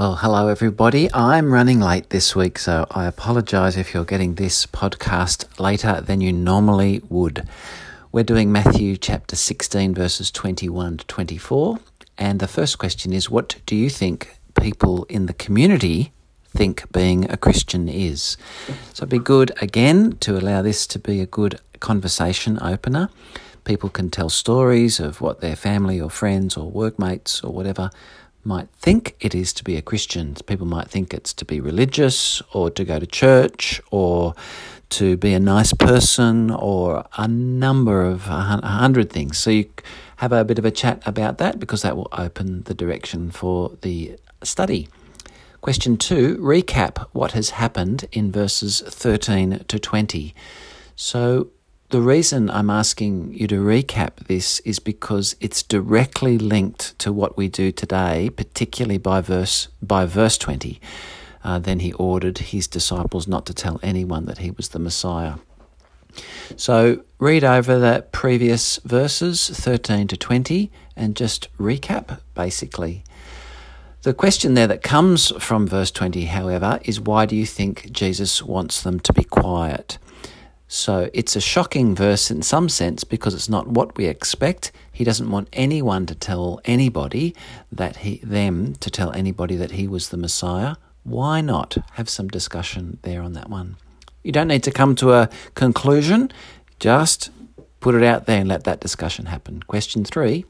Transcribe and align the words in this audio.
Well, 0.00 0.14
hello 0.14 0.48
everybody. 0.48 1.12
I'm 1.12 1.52
running 1.52 1.78
late 1.78 2.08
this 2.08 2.34
week, 2.34 2.58
so 2.58 2.86
I 2.90 3.04
apologize 3.04 3.76
if 3.76 3.92
you're 3.92 4.06
getting 4.06 4.36
this 4.36 4.64
podcast 4.64 5.60
later 5.60 6.00
than 6.00 6.22
you 6.22 6.32
normally 6.32 7.02
would. 7.10 7.46
We're 8.10 8.24
doing 8.24 8.50
Matthew 8.50 8.96
chapter 8.96 9.36
16, 9.36 9.94
verses 9.94 10.30
21 10.30 10.96
to 10.96 11.06
24. 11.06 11.80
And 12.16 12.40
the 12.40 12.48
first 12.48 12.78
question 12.78 13.12
is 13.12 13.28
What 13.28 13.56
do 13.66 13.76
you 13.76 13.90
think 13.90 14.38
people 14.58 15.04
in 15.10 15.26
the 15.26 15.34
community 15.34 16.14
think 16.48 16.90
being 16.92 17.30
a 17.30 17.36
Christian 17.36 17.86
is? 17.86 18.38
So 18.94 19.02
it'd 19.02 19.10
be 19.10 19.18
good, 19.18 19.52
again, 19.60 20.16
to 20.20 20.38
allow 20.38 20.62
this 20.62 20.86
to 20.86 20.98
be 20.98 21.20
a 21.20 21.26
good 21.26 21.60
conversation 21.78 22.58
opener. 22.62 23.10
People 23.64 23.90
can 23.90 24.08
tell 24.08 24.30
stories 24.30 24.98
of 24.98 25.20
what 25.20 25.42
their 25.42 25.56
family 25.56 26.00
or 26.00 26.08
friends 26.08 26.56
or 26.56 26.70
workmates 26.70 27.44
or 27.44 27.52
whatever 27.52 27.90
might 28.44 28.68
think 28.70 29.16
it 29.20 29.34
is 29.34 29.52
to 29.54 29.64
be 29.64 29.76
a 29.76 29.82
Christian. 29.82 30.34
People 30.46 30.66
might 30.66 30.88
think 30.88 31.12
it's 31.12 31.32
to 31.34 31.44
be 31.44 31.60
religious 31.60 32.42
or 32.52 32.70
to 32.70 32.84
go 32.84 32.98
to 32.98 33.06
church 33.06 33.80
or 33.90 34.34
to 34.90 35.16
be 35.16 35.32
a 35.32 35.40
nice 35.40 35.72
person 35.72 36.50
or 36.50 37.04
a 37.16 37.28
number 37.28 38.02
of 38.02 38.26
a 38.26 38.40
hundred 38.62 39.10
things. 39.10 39.38
So 39.38 39.50
you 39.50 39.70
have 40.16 40.32
a 40.32 40.44
bit 40.44 40.58
of 40.58 40.64
a 40.64 40.70
chat 40.70 41.02
about 41.06 41.38
that 41.38 41.60
because 41.60 41.82
that 41.82 41.96
will 41.96 42.08
open 42.12 42.62
the 42.64 42.74
direction 42.74 43.30
for 43.30 43.76
the 43.82 44.18
study. 44.42 44.88
Question 45.60 45.96
two 45.96 46.36
recap 46.38 47.06
what 47.12 47.32
has 47.32 47.50
happened 47.50 48.08
in 48.12 48.32
verses 48.32 48.80
13 48.80 49.64
to 49.68 49.78
20. 49.78 50.34
So 50.96 51.48
the 51.90 52.00
reason 52.00 52.48
I'm 52.50 52.70
asking 52.70 53.34
you 53.34 53.48
to 53.48 53.56
recap 53.56 54.26
this 54.28 54.60
is 54.60 54.78
because 54.78 55.34
it's 55.40 55.64
directly 55.64 56.38
linked 56.38 56.96
to 57.00 57.12
what 57.12 57.36
we 57.36 57.48
do 57.48 57.72
today, 57.72 58.30
particularly 58.30 58.98
by 58.98 59.20
verse 59.20 59.66
by 59.82 60.06
verse 60.06 60.38
20. 60.38 60.80
Uh, 61.42 61.58
then 61.58 61.80
he 61.80 61.92
ordered 61.94 62.38
his 62.38 62.68
disciples 62.68 63.26
not 63.26 63.44
to 63.46 63.54
tell 63.54 63.80
anyone 63.82 64.26
that 64.26 64.38
he 64.38 64.52
was 64.52 64.68
the 64.68 64.78
Messiah. 64.78 65.34
So 66.56 67.02
read 67.18 67.42
over 67.42 67.78
the 67.78 68.06
previous 68.12 68.76
verses 68.84 69.48
13 69.48 70.06
to 70.08 70.16
20 70.16 70.70
and 70.96 71.16
just 71.16 71.48
recap 71.58 72.20
basically. 72.34 73.02
The 74.02 74.14
question 74.14 74.54
there 74.54 74.68
that 74.68 74.82
comes 74.82 75.30
from 75.42 75.66
verse 75.66 75.90
20, 75.90 76.26
however, 76.26 76.78
is 76.84 77.00
why 77.00 77.26
do 77.26 77.34
you 77.34 77.46
think 77.46 77.90
Jesus 77.90 78.42
wants 78.42 78.80
them 78.80 79.00
to 79.00 79.12
be 79.12 79.24
quiet? 79.24 79.98
So 80.72 81.10
it's 81.12 81.34
a 81.34 81.40
shocking 81.40 81.96
verse 81.96 82.30
in 82.30 82.42
some 82.42 82.68
sense 82.68 83.02
because 83.02 83.34
it's 83.34 83.48
not 83.48 83.66
what 83.66 83.96
we 83.96 84.06
expect. 84.06 84.70
He 84.92 85.02
doesn't 85.02 85.28
want 85.28 85.48
anyone 85.52 86.06
to 86.06 86.14
tell 86.14 86.60
anybody 86.64 87.34
that 87.72 87.96
he 87.96 88.20
them 88.22 88.76
to 88.76 88.88
tell 88.88 89.10
anybody 89.10 89.56
that 89.56 89.72
he 89.72 89.88
was 89.88 90.10
the 90.10 90.16
Messiah. 90.16 90.76
Why 91.02 91.40
not 91.40 91.76
have 91.94 92.08
some 92.08 92.28
discussion 92.28 92.98
there 93.02 93.20
on 93.20 93.32
that 93.32 93.50
one? 93.50 93.78
You 94.22 94.30
don't 94.30 94.46
need 94.46 94.62
to 94.62 94.70
come 94.70 94.94
to 94.96 95.12
a 95.12 95.28
conclusion, 95.56 96.30
just 96.78 97.30
put 97.80 97.96
it 97.96 98.04
out 98.04 98.26
there 98.26 98.38
and 98.38 98.48
let 98.48 98.62
that 98.62 98.78
discussion 98.78 99.26
happen. 99.26 99.64
Question 99.64 100.04
3. 100.04 100.44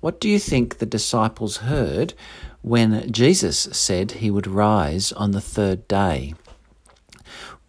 What 0.00 0.20
do 0.20 0.28
you 0.28 0.40
think 0.40 0.78
the 0.78 0.86
disciples 0.86 1.58
heard 1.58 2.14
when 2.62 3.12
Jesus 3.12 3.68
said 3.70 4.10
he 4.10 4.28
would 4.28 4.48
rise 4.48 5.12
on 5.12 5.30
the 5.30 5.40
third 5.40 5.86
day? 5.86 6.34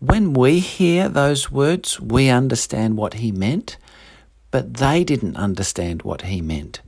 When 0.05 0.33
we 0.33 0.59
hear 0.59 1.07
those 1.07 1.49
words, 1.49 1.97
we 1.97 2.27
understand 2.27 2.97
what 2.97 3.13
he 3.13 3.31
meant, 3.31 3.77
but 4.51 4.73
they 4.73 5.05
didn't 5.05 5.37
understand 5.37 6.01
what 6.01 6.23
he 6.23 6.41
meant. 6.41 6.81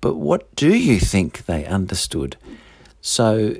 But 0.00 0.14
what 0.14 0.54
do 0.54 0.72
you 0.72 1.00
think 1.00 1.46
they 1.46 1.66
understood? 1.66 2.36
So, 3.00 3.56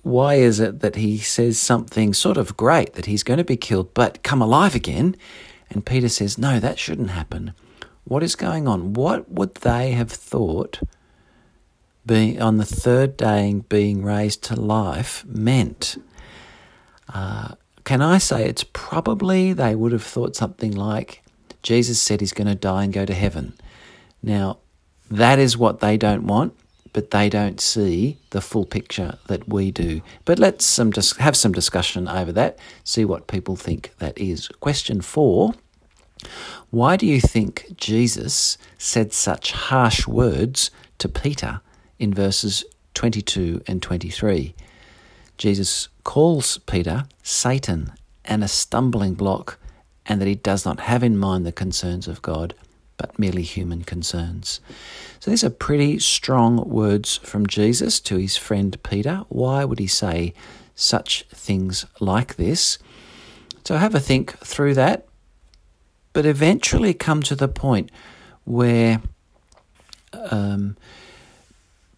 why 0.00 0.36
is 0.36 0.58
it 0.58 0.80
that 0.80 0.96
he 0.96 1.18
says 1.18 1.58
something 1.58 2.14
sort 2.14 2.38
of 2.38 2.56
great 2.56 2.94
that 2.94 3.04
he's 3.04 3.22
going 3.22 3.36
to 3.36 3.44
be 3.44 3.58
killed 3.58 3.92
but 3.92 4.22
come 4.22 4.40
alive 4.40 4.74
again? 4.74 5.14
And 5.68 5.84
Peter 5.84 6.08
says, 6.08 6.38
No, 6.38 6.58
that 6.60 6.78
shouldn't 6.78 7.10
happen. 7.10 7.52
What 8.04 8.22
is 8.22 8.36
going 8.36 8.66
on? 8.66 8.94
What 8.94 9.30
would 9.30 9.56
they 9.56 9.90
have 9.90 10.10
thought 10.10 10.80
being 12.06 12.40
on 12.40 12.56
the 12.56 12.64
third 12.64 13.18
day 13.18 13.52
being 13.68 14.02
raised 14.02 14.42
to 14.44 14.58
life 14.58 15.26
meant? 15.26 15.98
Uh, 17.12 17.56
can 17.84 18.00
I 18.00 18.18
say 18.18 18.44
it's 18.44 18.64
probably 18.72 19.52
they 19.52 19.74
would 19.74 19.92
have 19.92 20.04
thought 20.04 20.36
something 20.36 20.72
like 20.72 21.22
Jesus 21.62 22.00
said 22.00 22.20
he's 22.20 22.32
going 22.32 22.48
to 22.48 22.54
die 22.54 22.84
and 22.84 22.92
go 22.92 23.04
to 23.04 23.14
heaven. 23.14 23.54
Now, 24.22 24.58
that 25.10 25.38
is 25.38 25.56
what 25.56 25.80
they 25.80 25.96
don't 25.96 26.26
want, 26.26 26.56
but 26.92 27.10
they 27.10 27.28
don't 27.28 27.60
see 27.60 28.18
the 28.30 28.40
full 28.40 28.66
picture 28.66 29.18
that 29.28 29.48
we 29.48 29.70
do. 29.70 30.02
But 30.24 30.38
let's 30.38 30.64
some 30.64 30.92
just 30.92 31.16
have 31.16 31.36
some 31.36 31.52
discussion 31.52 32.08
over 32.08 32.32
that, 32.32 32.58
see 32.84 33.04
what 33.04 33.26
people 33.26 33.56
think 33.56 33.92
that 33.98 34.18
is. 34.18 34.48
Question 34.48 35.00
four 35.00 35.54
Why 36.70 36.96
do 36.96 37.06
you 37.06 37.20
think 37.20 37.74
Jesus 37.76 38.58
said 38.78 39.12
such 39.12 39.52
harsh 39.52 40.06
words 40.06 40.70
to 40.98 41.08
Peter 41.08 41.60
in 41.98 42.12
verses 42.12 42.64
22 42.94 43.62
and 43.66 43.82
23? 43.82 44.54
Jesus 45.38 45.88
calls 46.04 46.58
Peter 46.58 47.04
Satan 47.22 47.92
and 48.24 48.42
a 48.42 48.48
stumbling 48.48 49.14
block, 49.14 49.58
and 50.06 50.20
that 50.20 50.28
he 50.28 50.34
does 50.34 50.64
not 50.64 50.80
have 50.80 51.02
in 51.02 51.16
mind 51.16 51.46
the 51.46 51.52
concerns 51.52 52.08
of 52.08 52.22
God, 52.22 52.54
but 52.96 53.18
merely 53.18 53.42
human 53.42 53.82
concerns. 53.82 54.60
So 55.20 55.30
these 55.30 55.44
are 55.44 55.50
pretty 55.50 55.98
strong 55.98 56.68
words 56.68 57.18
from 57.18 57.46
Jesus 57.46 58.00
to 58.00 58.16
his 58.16 58.36
friend 58.36 58.80
Peter. 58.82 59.24
Why 59.28 59.64
would 59.64 59.78
he 59.78 59.86
say 59.86 60.34
such 60.74 61.24
things 61.30 61.86
like 62.00 62.36
this? 62.36 62.78
So 63.64 63.76
have 63.76 63.94
a 63.94 64.00
think 64.00 64.38
through 64.38 64.74
that, 64.74 65.06
but 66.12 66.26
eventually 66.26 66.94
come 66.94 67.22
to 67.22 67.36
the 67.36 67.48
point 67.48 67.90
where 68.44 69.00
um, 70.12 70.76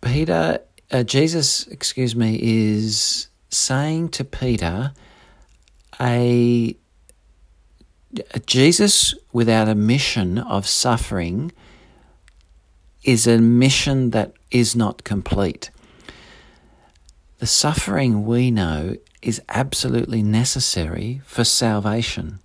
Peter, 0.00 0.60
uh, 0.90 1.02
Jesus, 1.02 1.66
excuse 1.68 2.14
me, 2.14 2.38
is 2.40 3.28
saying 3.54 4.10
to 4.10 4.24
Peter, 4.24 4.92
a, 6.00 6.76
a 8.32 8.40
Jesus 8.40 9.14
without 9.32 9.68
a 9.68 9.74
mission 9.74 10.38
of 10.38 10.66
suffering 10.66 11.52
is 13.02 13.26
a 13.26 13.38
mission 13.38 14.10
that 14.10 14.32
is 14.50 14.74
not 14.74 15.04
complete. 15.04 15.70
The 17.38 17.46
suffering 17.46 18.24
we 18.24 18.50
know 18.50 18.96
is 19.20 19.40
absolutely 19.48 20.22
necessary 20.22 21.20
for 21.24 21.44
salvation. 21.44 22.38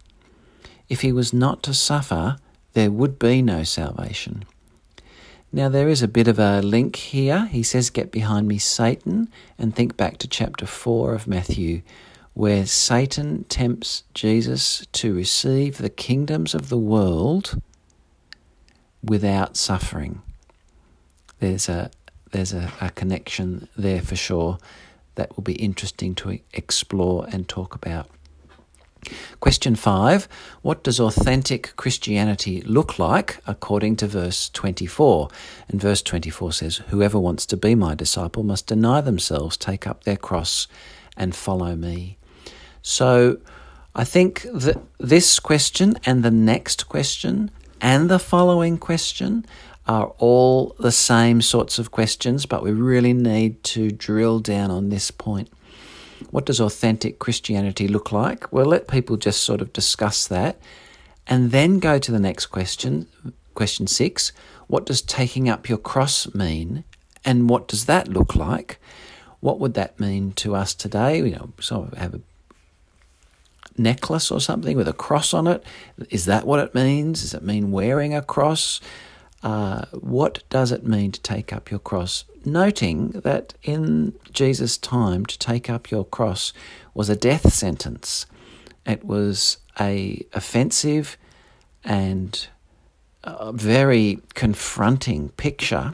If 0.90 1.02
he 1.02 1.12
was 1.12 1.34
not 1.34 1.64
to 1.64 1.74
suffer, 1.74 2.38
there 2.74 2.92
would 2.92 3.20
be 3.20 3.42
no 3.42 3.64
salvation. 3.64 4.46
Now, 5.52 5.68
there 5.68 5.90
is 5.90 6.04
a 6.04 6.08
bit 6.08 6.28
of 6.28 6.38
a 6.38 6.62
link 6.62 6.96
here. 6.96 7.46
He 7.48 7.64
says, 7.64 7.90
Get 7.90 8.12
behind 8.12 8.48
me, 8.48 8.60
Satan, 8.60 9.30
and 9.58 9.76
think 9.76 9.98
back 9.98 10.18
to 10.20 10.28
chapter 10.28 10.68
4 10.68 11.16
of 11.16 11.28
Matthew, 11.28 11.82
where 12.36 12.68
Satan 12.68 13.46
tempts 13.46 14.04
Jesus 14.14 14.86
to 14.94 15.14
receive 15.14 15.80
the 15.80 15.90
kingdoms 15.90 16.54
of 16.54 16.70
the 16.70 16.78
world 16.78 17.60
without 19.04 19.58
suffering. 19.58 20.22
There's 21.40 21.68
a 21.68 21.90
there's 22.32 22.54
a, 22.54 22.72
a 22.80 22.92
connection 22.92 23.68
there 23.76 24.02
for 24.02 24.16
sure 24.16 24.60
that 25.16 25.36
will 25.36 25.44
be 25.44 25.54
interesting 25.54 26.14
to 26.16 26.40
explore 26.54 27.26
and 27.32 27.48
talk 27.48 27.74
about. 27.74 28.08
Question 29.40 29.76
5 29.76 30.28
What 30.62 30.84
does 30.84 31.00
authentic 31.00 31.74
Christianity 31.76 32.62
look 32.62 33.00
like 33.00 33.42
according 33.48 33.96
to 33.98 34.08
verse 34.08 34.50
24? 34.50 35.30
And 35.70 35.80
verse 35.80 36.02
24 36.02 36.54
says, 36.54 36.78
Whoever 36.90 37.20
wants 37.20 37.46
to 37.48 37.58
be 37.58 37.76
my 37.76 37.96
disciple 37.96 38.44
must 38.44 38.68
deny 38.68 39.02
themselves, 39.02 39.58
take 39.58 39.88
up 39.88 40.04
their 40.04 40.18
cross, 40.18 40.68
and 41.16 41.36
follow 41.36 41.76
me. 41.76 42.18
So 42.82 43.38
I 43.96 44.04
think 44.04 44.46
that 44.54 44.78
this 45.00 45.40
question 45.40 45.96
and 46.06 46.24
the 46.24 46.32
next 46.32 46.88
question 46.88 47.52
and 47.82 48.10
the 48.10 48.20
following 48.20 48.78
question 48.78 49.46
are 49.88 50.14
all 50.18 50.76
the 50.80 50.92
same 50.92 51.42
sorts 51.42 51.80
of 51.80 51.92
questions, 51.92 52.46
but 52.46 52.62
we 52.62 52.72
really 52.72 53.14
need 53.14 53.64
to 53.64 53.90
drill 53.90 54.40
down 54.40 54.70
on 54.70 54.90
this 54.90 55.10
point. 55.10 55.50
What 56.32 56.46
does 56.46 56.60
authentic 56.60 57.20
Christianity 57.20 57.88
look 57.88 58.12
like? 58.12 58.52
Well, 58.52 58.66
let 58.66 58.88
people 58.88 59.18
just 59.18 59.44
sort 59.44 59.62
of 59.62 59.74
discuss 59.74 60.28
that 60.28 60.60
and 61.28 61.52
then 61.52 61.80
go 61.80 62.00
to 62.00 62.12
the 62.12 62.20
next 62.20 62.48
question, 62.48 63.08
question 63.54 63.88
six. 63.88 64.32
What 64.68 64.86
does 64.86 65.02
taking 65.02 65.50
up 65.50 65.70
your 65.70 65.78
cross 65.78 66.34
mean? 66.34 66.84
And 67.26 67.50
what 67.50 67.68
does 67.68 67.86
that 67.86 68.08
look 68.08 68.36
like? 68.36 68.80
What 69.40 69.60
would 69.60 69.74
that 69.76 70.00
mean 70.00 70.34
to 70.34 70.56
us 70.56 70.74
today? 70.74 71.18
You 71.18 71.32
know, 71.32 71.50
so 71.60 71.90
have 71.98 72.16
a 72.16 72.22
necklace 73.78 74.32
or 74.32 74.42
something 74.42 74.76
with 74.76 74.88
a 74.88 74.94
cross 74.94 75.34
on 75.34 75.48
it. 75.48 75.64
Is 76.10 76.26
that 76.26 76.46
what 76.46 76.60
it 76.60 76.76
means? 76.76 77.22
Does 77.22 77.34
it 77.34 77.44
mean 77.44 77.72
wearing 77.72 78.14
a 78.14 78.22
cross? 78.22 78.82
Uh, 79.44 79.86
what 79.92 80.44
does 80.50 80.72
it 80.72 80.86
mean 80.86 81.12
to 81.12 81.22
take 81.22 81.54
up 81.54 81.72
your 81.72 81.80
cross? 81.80 82.26
Noting 82.46 83.10
that 83.24 83.54
in 83.64 84.14
Jesus' 84.32 84.78
time, 84.78 85.26
to 85.26 85.38
take 85.38 85.70
up 85.70 85.92
your 85.92 86.06
cross 86.06 86.54
was 86.94 87.10
a 87.10 87.16
death 87.16 87.54
sentence. 87.54 88.26
It 88.86 89.04
was 89.04 89.58
a 89.80 90.26
offensive 90.34 91.18
and 91.84 92.48
a 93.24 93.52
very 93.54 94.20
confronting 94.34 95.30
picture 95.30 95.94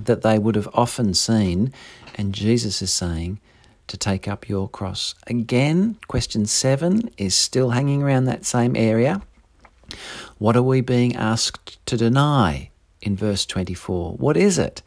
that 0.00 0.22
they 0.22 0.38
would 0.38 0.54
have 0.54 0.68
often 0.74 1.14
seen, 1.14 1.72
and 2.14 2.34
Jesus 2.34 2.82
is 2.82 2.92
saying 2.92 3.40
to 3.86 3.96
take 3.96 4.26
up 4.26 4.48
your 4.48 4.68
cross. 4.68 5.14
Again, 5.26 5.98
question 6.08 6.46
seven 6.46 7.10
is 7.18 7.34
still 7.34 7.70
hanging 7.70 8.02
around 8.02 8.24
that 8.24 8.44
same 8.44 8.74
area. 8.76 9.22
What 10.44 10.56
are 10.56 10.62
we 10.62 10.82
being 10.82 11.16
asked 11.16 11.78
to 11.86 11.96
deny 11.96 12.68
in 13.00 13.16
verse 13.16 13.46
24? 13.46 14.16
What 14.18 14.36
is 14.36 14.58
it 14.58 14.82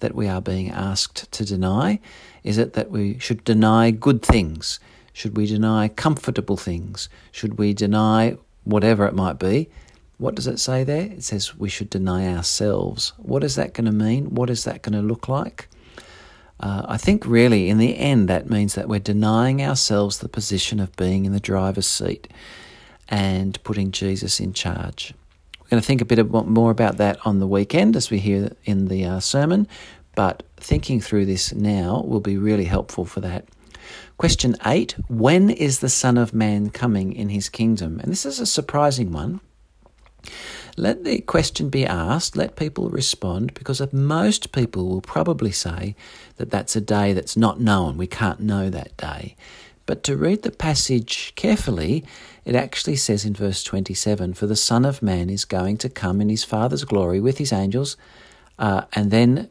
that 0.00 0.14
we 0.14 0.28
are 0.28 0.42
being 0.42 0.70
asked 0.70 1.32
to 1.32 1.46
deny? 1.46 2.00
Is 2.44 2.58
it 2.58 2.74
that 2.74 2.90
we 2.90 3.18
should 3.18 3.42
deny 3.42 3.90
good 3.90 4.20
things? 4.20 4.78
Should 5.14 5.34
we 5.34 5.46
deny 5.46 5.88
comfortable 5.88 6.58
things? 6.58 7.08
Should 7.32 7.56
we 7.56 7.72
deny 7.72 8.36
whatever 8.64 9.06
it 9.06 9.14
might 9.14 9.38
be? 9.38 9.70
What 10.18 10.34
does 10.34 10.46
it 10.46 10.60
say 10.60 10.84
there? 10.84 11.06
It 11.06 11.24
says 11.24 11.56
we 11.56 11.70
should 11.70 11.88
deny 11.88 12.26
ourselves. 12.36 13.14
What 13.16 13.42
is 13.42 13.54
that 13.54 13.72
going 13.72 13.86
to 13.86 13.92
mean? 13.92 14.34
What 14.34 14.50
is 14.50 14.64
that 14.64 14.82
going 14.82 14.92
to 14.92 15.00
look 15.00 15.26
like? 15.26 15.70
Uh, 16.60 16.82
I 16.86 16.98
think 16.98 17.24
really 17.24 17.70
in 17.70 17.78
the 17.78 17.96
end 17.96 18.28
that 18.28 18.50
means 18.50 18.74
that 18.74 18.90
we're 18.90 18.98
denying 18.98 19.62
ourselves 19.62 20.18
the 20.18 20.28
position 20.28 20.78
of 20.78 20.94
being 20.96 21.24
in 21.24 21.32
the 21.32 21.40
driver's 21.40 21.86
seat 21.86 22.28
and 23.08 23.62
putting 23.64 23.90
Jesus 23.90 24.40
in 24.40 24.52
charge. 24.52 25.14
We're 25.60 25.70
going 25.70 25.82
to 25.82 25.86
think 25.86 26.00
a 26.00 26.04
bit 26.04 26.30
more 26.30 26.70
about 26.70 26.96
that 26.96 27.18
on 27.26 27.40
the 27.40 27.46
weekend 27.46 27.96
as 27.96 28.10
we 28.10 28.18
hear 28.18 28.52
in 28.64 28.88
the 28.88 29.04
uh, 29.04 29.20
sermon, 29.20 29.68
but 30.14 30.42
thinking 30.56 31.00
through 31.00 31.26
this 31.26 31.52
now 31.52 32.02
will 32.06 32.20
be 32.20 32.36
really 32.38 32.64
helpful 32.64 33.04
for 33.04 33.20
that. 33.20 33.46
Question 34.16 34.56
8 34.64 34.96
When 35.08 35.50
is 35.50 35.78
the 35.80 35.88
Son 35.88 36.18
of 36.18 36.34
Man 36.34 36.70
coming 36.70 37.12
in 37.12 37.28
his 37.28 37.48
kingdom? 37.48 38.00
And 38.00 38.10
this 38.10 38.26
is 38.26 38.40
a 38.40 38.46
surprising 38.46 39.12
one. 39.12 39.40
Let 40.76 41.04
the 41.04 41.20
question 41.20 41.70
be 41.70 41.84
asked, 41.84 42.36
let 42.36 42.56
people 42.56 42.88
respond, 42.88 43.52
because 43.54 43.80
most 43.92 44.52
people 44.52 44.88
will 44.88 45.00
probably 45.00 45.50
say 45.50 45.96
that 46.36 46.50
that's 46.50 46.76
a 46.76 46.80
day 46.80 47.12
that's 47.12 47.36
not 47.36 47.60
known. 47.60 47.96
We 47.96 48.06
can't 48.06 48.40
know 48.40 48.70
that 48.70 48.96
day. 48.96 49.34
But 49.88 50.02
to 50.02 50.18
read 50.18 50.42
the 50.42 50.50
passage 50.50 51.32
carefully, 51.34 52.04
it 52.44 52.54
actually 52.54 52.96
says 52.96 53.24
in 53.24 53.32
verse 53.32 53.64
27 53.64 54.34
For 54.34 54.46
the 54.46 54.54
Son 54.54 54.84
of 54.84 55.00
Man 55.00 55.30
is 55.30 55.46
going 55.46 55.78
to 55.78 55.88
come 55.88 56.20
in 56.20 56.28
his 56.28 56.44
Father's 56.44 56.84
glory 56.84 57.20
with 57.20 57.38
his 57.38 57.54
angels, 57.54 57.96
uh, 58.58 58.82
and 58.92 59.10
then 59.10 59.48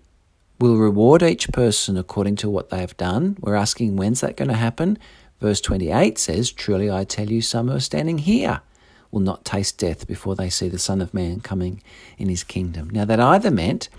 will 0.60 0.78
reward 0.78 1.24
each 1.24 1.50
person 1.50 1.98
according 1.98 2.36
to 2.36 2.52
what 2.52 2.70
they 2.70 2.82
have 2.82 2.96
done. 2.98 3.38
We're 3.40 3.56
asking, 3.56 3.96
when's 3.96 4.22
that 4.22 4.38
going 4.38 4.50
to 4.50 4.54
happen? 4.54 5.00
Verse 5.42 5.60
28 5.60 6.20
says, 6.20 6.52
Truly 6.52 6.92
I 6.92 7.04
tell 7.04 7.32
you, 7.32 7.42
some 7.42 7.68
who 7.68 7.78
are 7.78 7.80
standing 7.80 8.20
here 8.20 8.62
will 9.10 9.22
not 9.22 9.44
taste 9.44 9.80
death 9.80 10.06
before 10.06 10.36
they 10.36 10.52
see 10.52 10.70
the 10.70 10.78
Son 10.78 11.02
of 11.02 11.16
Man 11.16 11.40
coming 11.40 11.82
in 12.20 12.30
his 12.30 12.44
kingdom. 12.44 12.92
Now, 12.92 13.06
that 13.06 13.20
either 13.20 13.50
meant 13.50 13.90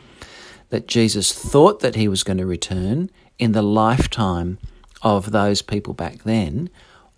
that 0.69 0.87
Jesus 0.87 1.33
thought 1.33 1.81
that 1.81 1.97
he 1.97 2.07
was 2.07 2.23
going 2.23 2.39
to 2.39 2.47
return 2.47 3.11
in 3.41 3.51
the 3.51 3.63
lifetime 3.63 4.59
of 5.03 5.33
those 5.33 5.63
people 5.63 5.95
back 5.95 6.25
then, 6.25 6.71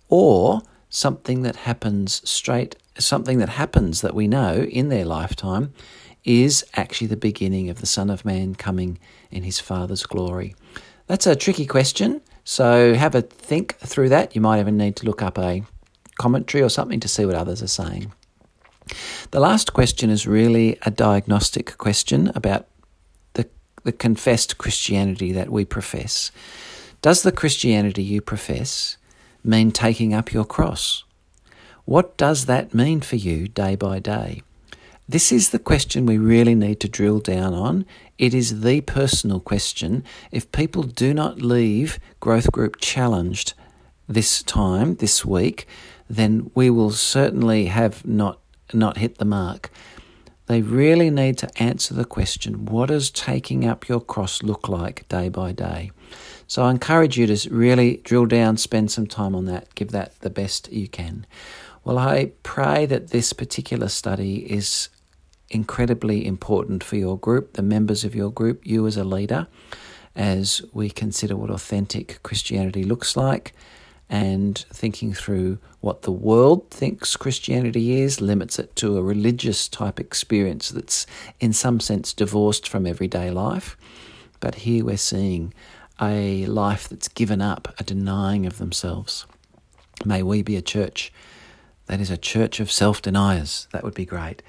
or 0.09 0.61
something 0.89 1.41
that 1.43 1.55
happens 1.55 2.27
straight, 2.29 2.75
something 2.97 3.37
that 3.39 3.49
happens 3.49 4.01
that 4.01 4.13
we 4.13 4.27
know 4.27 4.63
in 4.63 4.89
their 4.89 5.05
lifetime 5.05 5.73
is 6.23 6.65
actually 6.75 7.07
the 7.07 7.17
beginning 7.17 7.69
of 7.69 7.79
the 7.79 7.87
Son 7.87 8.09
of 8.09 8.25
Man 8.25 8.53
coming 8.53 8.99
in 9.31 9.43
his 9.43 9.59
Father's 9.59 10.05
glory. 10.05 10.53
That's 11.07 11.25
a 11.25 11.35
tricky 11.35 11.65
question, 11.65 12.21
so 12.43 12.93
have 12.93 13.15
a 13.15 13.21
think 13.21 13.77
through 13.79 14.09
that. 14.09 14.35
You 14.35 14.41
might 14.41 14.59
even 14.59 14.77
need 14.77 14.95
to 14.97 15.05
look 15.05 15.21
up 15.21 15.37
a 15.37 15.63
commentary 16.17 16.63
or 16.63 16.69
something 16.69 16.99
to 16.99 17.07
see 17.07 17.25
what 17.25 17.35
others 17.35 17.63
are 17.63 17.67
saying. 17.67 18.13
The 19.31 19.39
last 19.39 19.73
question 19.73 20.09
is 20.09 20.27
really 20.27 20.77
a 20.83 20.91
diagnostic 20.91 21.77
question 21.77 22.31
about 22.35 22.67
the, 23.33 23.47
the 23.83 23.91
confessed 23.91 24.57
Christianity 24.57 25.31
that 25.31 25.49
we 25.49 25.65
profess. 25.65 26.31
Does 27.01 27.23
the 27.23 27.31
Christianity 27.31 28.03
you 28.03 28.21
profess 28.21 28.97
mean 29.43 29.71
taking 29.71 30.13
up 30.13 30.31
your 30.31 30.45
cross? 30.45 31.03
What 31.85 32.15
does 32.15 32.45
that 32.45 32.75
mean 32.75 33.01
for 33.01 33.15
you 33.15 33.47
day 33.47 33.75
by 33.75 33.97
day? 33.97 34.43
This 35.09 35.31
is 35.31 35.49
the 35.49 35.57
question 35.57 36.05
we 36.05 36.19
really 36.19 36.53
need 36.53 36.79
to 36.81 36.87
drill 36.87 37.17
down 37.19 37.55
on. 37.55 37.87
It 38.19 38.35
is 38.35 38.61
the 38.61 38.81
personal 38.81 39.39
question. 39.39 40.03
If 40.31 40.51
people 40.51 40.83
do 40.83 41.11
not 41.11 41.41
leave 41.41 41.97
Growth 42.19 42.51
Group 42.51 42.77
challenged 42.79 43.55
this 44.07 44.43
time, 44.43 44.97
this 44.97 45.25
week, 45.25 45.67
then 46.07 46.51
we 46.53 46.69
will 46.69 46.91
certainly 46.91 47.65
have 47.65 48.05
not 48.05 48.37
not 48.73 48.97
hit 48.97 49.17
the 49.17 49.25
mark. 49.25 49.71
They 50.45 50.61
really 50.61 51.09
need 51.09 51.39
to 51.39 51.49
answer 51.61 51.95
the 51.95 52.05
question 52.05 52.65
what 52.65 52.89
does 52.89 53.09
taking 53.09 53.65
up 53.65 53.89
your 53.89 54.01
cross 54.01 54.43
look 54.43 54.69
like 54.69 55.07
day 55.09 55.29
by 55.29 55.51
day? 55.51 55.89
So 56.51 56.63
I 56.63 56.71
encourage 56.71 57.17
you 57.17 57.27
to 57.27 57.49
really 57.49 58.01
drill 58.03 58.25
down, 58.25 58.57
spend 58.57 58.91
some 58.91 59.07
time 59.07 59.35
on 59.35 59.45
that, 59.45 59.73
give 59.73 59.91
that 59.91 60.19
the 60.19 60.29
best 60.29 60.69
you 60.69 60.89
can. 60.89 61.25
Well, 61.85 61.97
I 61.97 62.33
pray 62.43 62.85
that 62.87 63.11
this 63.11 63.31
particular 63.31 63.87
study 63.87 64.39
is 64.51 64.89
incredibly 65.49 66.27
important 66.27 66.83
for 66.83 66.97
your 66.97 67.17
group, 67.17 67.53
the 67.53 67.61
members 67.61 68.03
of 68.03 68.15
your 68.15 68.29
group, 68.29 68.67
you 68.67 68.85
as 68.85 68.97
a 68.97 69.05
leader, 69.05 69.47
as 70.13 70.61
we 70.73 70.89
consider 70.89 71.37
what 71.37 71.49
authentic 71.49 72.21
Christianity 72.21 72.83
looks 72.83 73.15
like 73.15 73.53
and 74.09 74.57
thinking 74.73 75.13
through 75.13 75.57
what 75.79 76.01
the 76.01 76.11
world 76.11 76.69
thinks 76.69 77.15
Christianity 77.15 78.01
is, 78.01 78.19
limits 78.19 78.59
it 78.59 78.75
to 78.75 78.97
a 78.97 79.01
religious 79.01 79.69
type 79.69 80.01
experience 80.01 80.67
that's 80.67 81.07
in 81.39 81.53
some 81.53 81.79
sense 81.79 82.11
divorced 82.11 82.67
from 82.67 82.85
everyday 82.85 83.31
life. 83.31 83.77
But 84.41 84.55
here 84.55 84.83
we're 84.83 84.97
seeing 84.97 85.53
a 86.01 86.45
life 86.47 86.89
that's 86.89 87.07
given 87.07 87.41
up, 87.41 87.73
a 87.77 87.83
denying 87.83 88.45
of 88.45 88.57
themselves. 88.57 89.25
May 90.03 90.23
we 90.23 90.41
be 90.41 90.55
a 90.55 90.61
church 90.61 91.13
that 91.85 91.99
is 91.99 92.09
a 92.09 92.17
church 92.17 92.59
of 92.59 92.71
self 92.71 93.01
deniers. 93.01 93.67
That 93.71 93.83
would 93.83 93.93
be 93.93 94.05
great. 94.05 94.41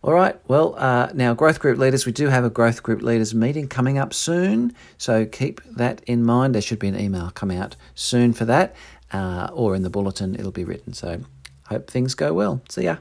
All 0.00 0.14
right, 0.14 0.38
well, 0.46 0.76
uh, 0.78 1.10
now, 1.12 1.34
growth 1.34 1.58
group 1.58 1.76
leaders, 1.76 2.06
we 2.06 2.12
do 2.12 2.28
have 2.28 2.44
a 2.44 2.50
growth 2.50 2.84
group 2.84 3.02
leaders 3.02 3.34
meeting 3.34 3.66
coming 3.66 3.98
up 3.98 4.14
soon. 4.14 4.72
So 4.96 5.26
keep 5.26 5.60
that 5.64 6.02
in 6.06 6.22
mind. 6.24 6.54
There 6.54 6.62
should 6.62 6.78
be 6.78 6.86
an 6.86 6.98
email 6.98 7.30
come 7.30 7.50
out 7.50 7.74
soon 7.96 8.32
for 8.32 8.44
that 8.44 8.76
uh, 9.12 9.48
or 9.52 9.74
in 9.74 9.82
the 9.82 9.90
bulletin, 9.90 10.34
it'll 10.34 10.52
be 10.52 10.64
written. 10.64 10.92
So, 10.92 11.20
hope 11.68 11.90
things 11.90 12.14
go 12.14 12.32
well. 12.32 12.62
See 12.68 12.84
ya. 12.84 12.98